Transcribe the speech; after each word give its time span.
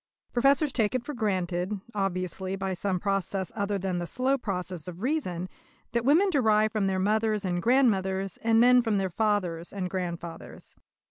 Professors 0.33 0.73
take 0.73 0.95
it 0.95 1.03
for 1.05 1.13
granted, 1.13 1.79
obviously 1.93 2.55
by 2.55 2.73
some 2.73 2.99
process 2.99 3.51
other 3.53 3.77
than 3.77 3.99
the 3.99 4.07
slow 4.07 4.35
process 4.35 4.87
of 4.87 5.03
reason, 5.03 5.47
that 5.91 6.03
women 6.03 6.31
derive 6.31 6.71
from 6.71 6.87
their 6.87 6.97
mothers 6.97 7.45
and 7.45 7.61
grandmothers, 7.61 8.37
and 8.37 8.59
men 8.59 8.81
from 8.81 8.97
their 8.97 9.11
fathers 9.11 9.71
and 9.71 9.91
grandfathers. 9.91 10.75